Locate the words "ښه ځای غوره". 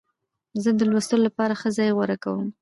1.61-2.17